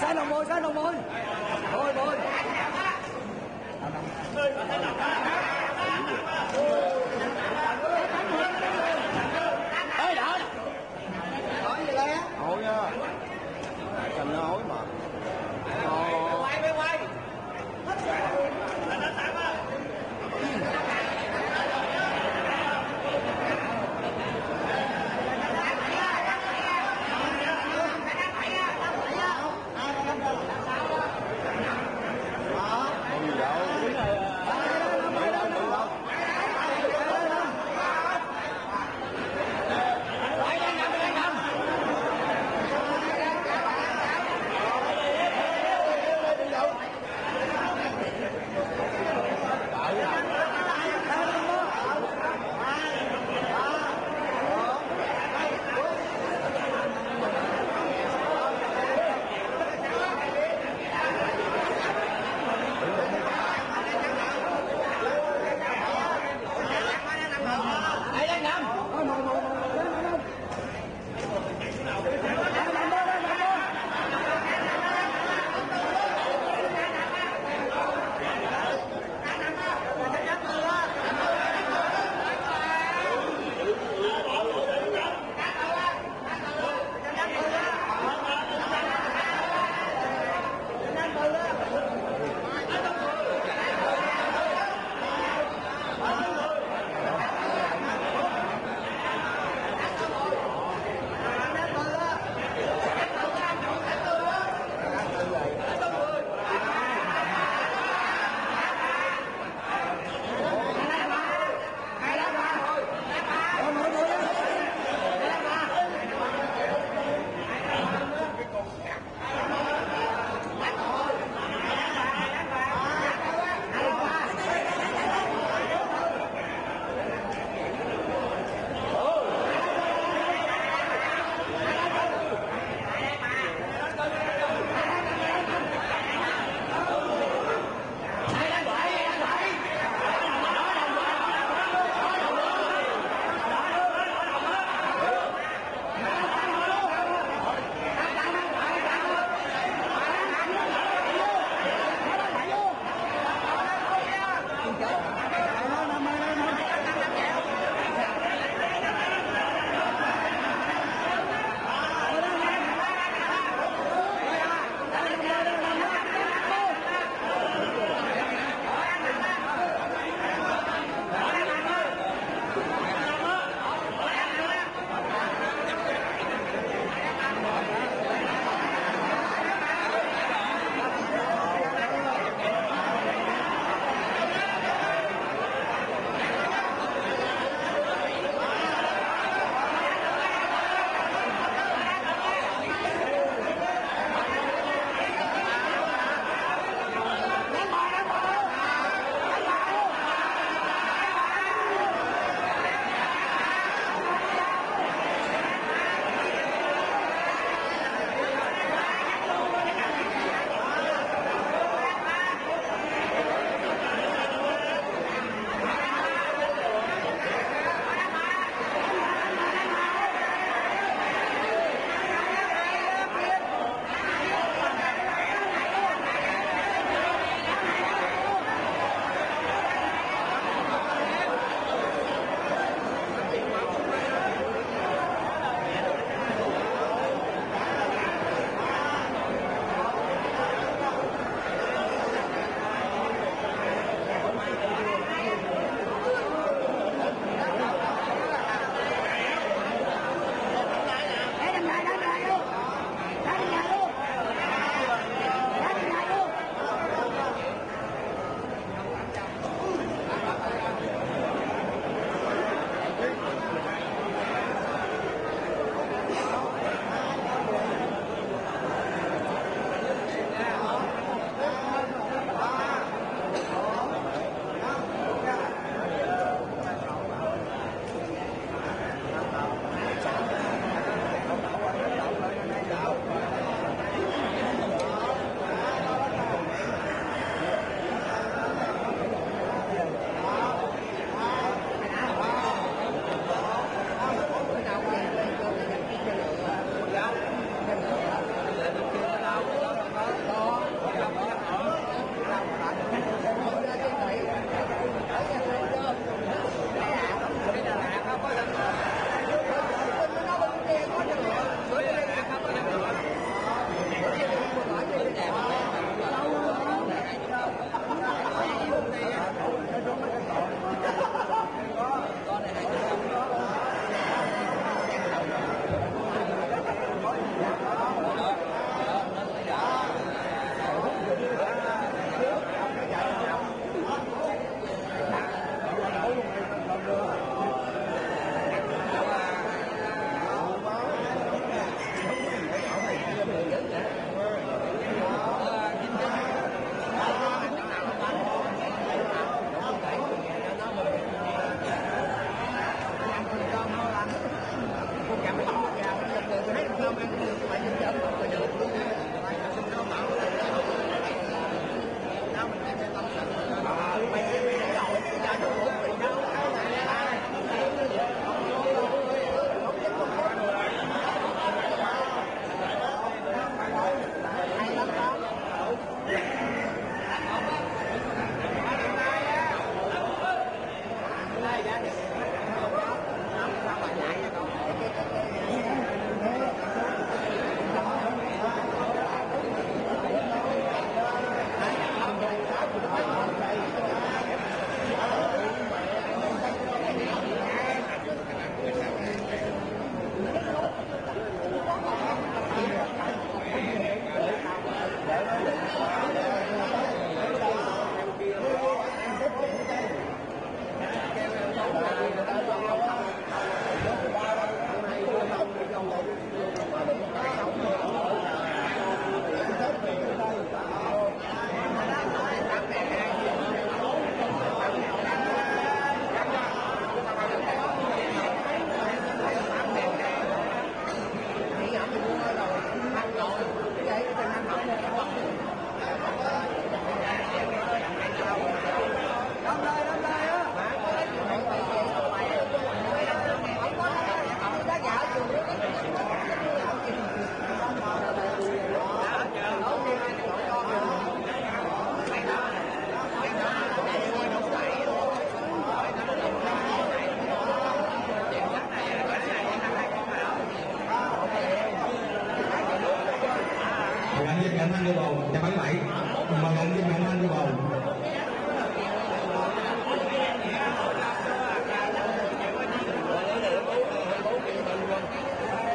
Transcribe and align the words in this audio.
sáng 0.00 0.16
đồng 0.16 0.28
mười 0.28 0.44
sáng 0.44 0.62
đồng 0.62 0.74
mười 0.74 0.94
mười 1.72 1.94
mười 1.94 2.16
Ê 9.98 10.14
đợi 10.14 10.40
Hỏi 11.62 11.78
gì 11.86 11.92
lẽ 11.92 12.16
Hỏi 12.38 12.56
nha. 12.56 12.90
Cần 14.16 14.34
hỏi 14.34 14.60
mà. 14.68 14.99